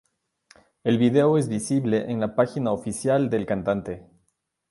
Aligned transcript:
El 0.83 0.97
video 0.97 1.37
es 1.37 1.47
visible 1.47 2.09
en 2.09 2.19
la 2.19 2.33
página 2.33 2.71
oficial 2.71 3.29
del 3.29 3.45
cantante. 3.45 4.07